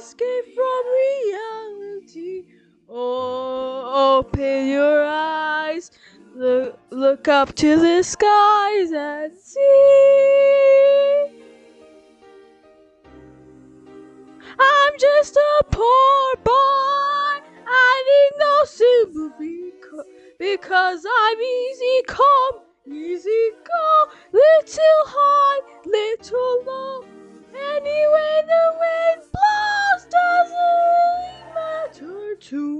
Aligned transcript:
escape 0.00 0.54
from 0.54 0.82
reality. 1.04 2.44
Oh, 2.88 4.18
open 4.18 4.66
your 4.66 5.04
eyes, 5.04 5.90
look, 6.34 6.78
look 6.90 7.28
up 7.28 7.54
to 7.56 7.76
the 7.76 8.02
skies 8.02 8.92
and 8.92 9.36
see. 9.36 11.26
I'm 14.58 14.92
just 14.98 15.36
a 15.36 15.64
poor 15.70 16.34
boy. 16.44 17.34
I 17.66 18.02
need 18.10 18.32
no 18.38 18.64
sympathy 18.64 19.72
because 20.38 21.04
I'm 21.04 21.40
easy 21.40 22.02
come, 22.06 22.60
easy 22.90 23.50
go, 23.64 24.06
little 24.32 25.02
high, 25.04 25.60
little 25.84 26.64
low. 26.66 27.04
Anyway, 27.52 28.42
the 28.46 28.64
wind 28.80 29.29
doesn't 30.10 30.56
really 30.56 31.54
matter 31.54 32.36
to 32.40 32.79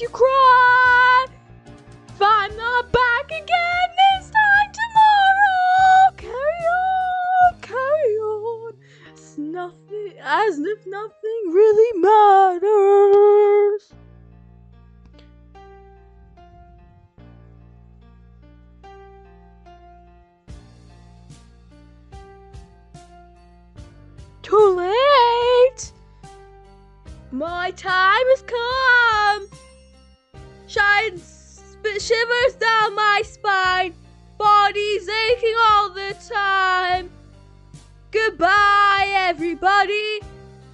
you 0.00 0.08
cry. 0.08 1.26
If 2.08 2.22
I'm 2.22 2.56
back 2.90 3.26
again 3.26 3.88
this 4.16 4.30
time 4.30 4.72
tomorrow, 4.80 6.12
carry 6.16 6.64
on, 6.72 7.60
carry 7.60 8.16
on. 8.16 8.72
It's 9.12 9.36
nothing, 9.36 10.14
as 10.22 10.58
if 10.58 10.86
nothing 10.86 11.50
really 11.50 12.00
matters. 12.00 13.92
Too 24.42 24.76
late. 24.76 25.92
My 27.32 27.70
time 27.72 28.26
has 28.30 28.42
come. 28.42 28.99
My 33.20 33.24
spine. 33.24 33.94
Body's 34.38 35.06
aching 35.06 35.54
all 35.68 35.90
the 35.90 36.16
time. 36.32 37.10
Goodbye, 38.10 39.08
everybody. 39.28 40.20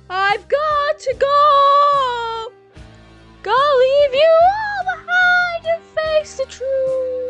I've 0.08 0.46
got 0.48 0.98
to 1.00 1.14
go. 1.18 2.52
Gotta 3.42 3.78
leave 3.78 4.14
you 4.14 4.32
all 4.54 4.96
behind 4.96 5.66
and 5.66 5.82
face 5.96 6.36
the 6.36 6.44
truth. 6.44 7.25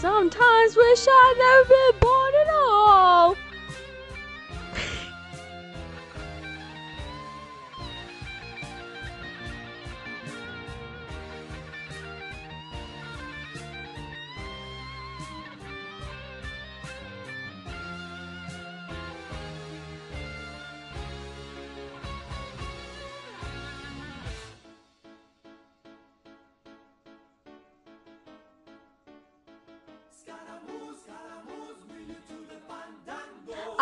Sometimes 0.00 0.76
wish 0.76 1.06
I'd 1.06 1.34
never 1.36 1.68
been 1.68 2.00
born 2.00 2.19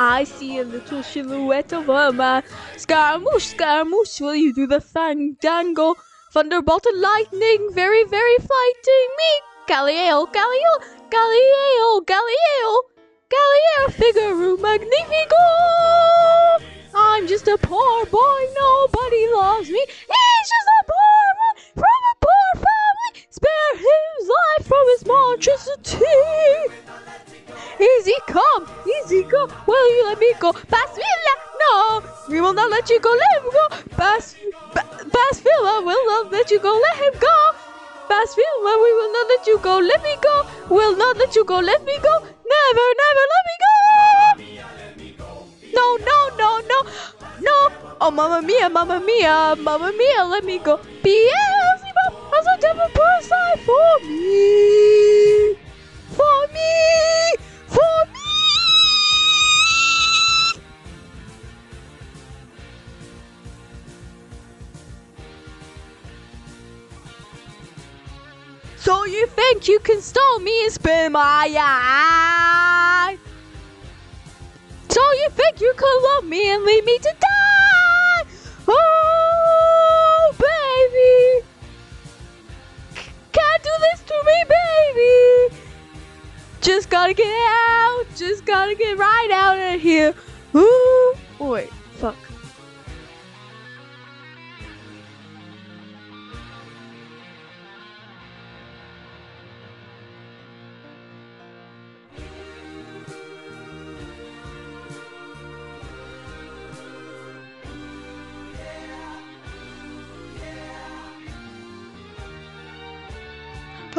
I 0.00 0.22
see 0.22 0.58
a 0.58 0.64
little 0.64 1.02
silhouette 1.02 1.72
of 1.72 1.88
a 1.88 2.12
man. 2.12 2.44
Scaramouche, 2.76 3.46
Scaramouche, 3.46 4.20
will 4.20 4.36
you 4.36 4.54
do 4.54 4.64
the 4.68 4.80
fandango? 4.80 5.96
Thunderbolt 6.30 6.86
and 6.86 7.00
lightning, 7.00 7.70
very, 7.72 8.04
very 8.04 8.36
fighting 8.36 9.08
me. 9.18 9.30
Galileo, 9.66 10.26
Galileo, 10.26 10.78
Galileo, 11.10 12.00
Galileo, 12.06 12.70
Galileo, 13.28 13.88
Figaro, 13.90 14.56
Magnifico. 14.58 15.44
I'm 16.94 17.26
just 17.26 17.48
a 17.48 17.58
poor 17.58 18.06
boy, 18.06 18.40
nobody 18.54 19.26
loves 19.34 19.68
me. 19.68 19.84
He's 19.84 20.48
just 20.54 20.68
a 20.80 20.84
poor 20.86 21.26
boy 21.40 21.60
from 21.74 22.00
a 22.06 22.14
poor 22.20 22.50
family. 22.54 23.26
Spare 23.30 23.74
his 23.74 24.28
life 24.28 24.68
from 24.68 24.86
his 24.94 25.04
monstrosity. 25.06 26.67
Easy 27.80 28.14
come, 28.26 28.66
easy 28.86 29.22
go. 29.24 29.48
Will 29.66 29.96
you 29.96 30.04
let 30.06 30.18
me 30.18 30.32
go? 30.40 30.52
Bismillah, 30.52 31.36
no, 31.62 32.02
we 32.28 32.40
will 32.40 32.52
not 32.54 32.70
let 32.70 32.88
you 32.90 32.98
go. 33.00 33.10
Let 33.10 33.42
him 33.42 33.50
go. 33.52 33.64
Pass, 33.96 34.34
Bismillah 34.74 35.82
will 35.84 36.06
not 36.06 36.32
let 36.32 36.50
you 36.50 36.58
go. 36.58 36.72
Let 36.74 36.96
him 37.04 37.20
go. 37.20 37.36
Bismillah, 38.08 38.76
we 38.82 38.90
will 38.98 39.12
not 39.12 39.26
let 39.28 39.46
you 39.46 39.58
go. 39.58 39.78
Let 39.78 40.02
me 40.02 40.16
go. 40.20 40.46
Will 40.70 40.96
not 40.96 41.16
let 41.18 41.36
you 41.36 41.44
go. 41.44 41.58
Let 41.60 41.84
me 41.84 41.96
go. 42.02 42.14
Never, 42.18 42.86
never 43.02 43.24
let 43.32 43.44
me 43.48 43.54
go. 43.64 43.74
No, 45.74 45.96
no, 45.98 46.18
no, 46.36 46.60
no, 46.66 46.82
no. 47.40 47.72
Oh, 48.00 48.10
mamma 48.10 48.42
mia, 48.42 48.68
mamma 48.68 49.00
mia, 49.00 49.54
mamma 49.56 49.92
mia, 49.92 50.24
let 50.24 50.44
me 50.44 50.58
go. 50.58 50.78
Beelzebub 51.02 52.12
has 52.32 52.46
a 52.46 52.60
devil 52.60 52.88
put 52.94 53.06
aside 53.20 53.60
for 53.60 54.00
me. 54.08 54.67
So 68.80 69.04
you 69.04 69.26
think 69.26 69.66
you 69.66 69.80
can 69.80 70.00
stole 70.00 70.38
me 70.38 70.64
and 70.64 70.72
spin 70.72 71.12
my 71.12 71.52
eye? 71.58 73.18
So 74.88 75.00
you 75.00 75.28
think 75.30 75.60
you 75.60 75.72
could 75.76 76.02
love 76.02 76.24
me 76.24 76.50
and 76.52 76.64
leave 76.64 76.84
me 76.84 76.96
to 76.98 77.16
die? 77.20 78.24
Oh, 78.68 80.34
baby. 80.38 81.46
Can't 83.32 83.62
do 83.62 83.70
this 83.80 84.02
to 84.06 84.22
me, 84.24 84.44
baby. 84.56 85.56
Just 86.60 86.88
gotta 86.88 87.14
get 87.14 87.26
out. 87.26 88.04
Just 88.16 88.44
gotta 88.44 88.74
get 88.76 88.96
right 88.96 89.30
out 89.32 89.74
of 89.74 89.80
here. 89.80 90.14
Ooh. 90.54 91.14
Wait, 91.40 91.70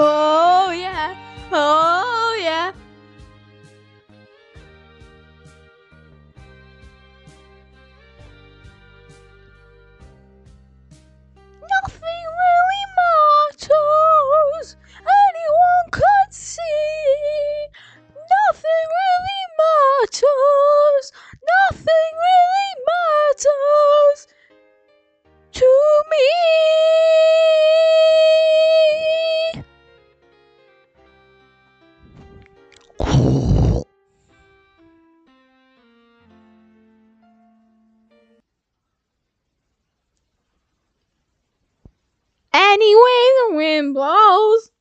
Oh 0.01 0.71
yeah. 0.71 1.13
Oh 1.51 1.88
Any 42.79 42.95
way 42.95 43.31
the 43.49 43.55
wind 43.57 43.93
blows. 43.93 44.71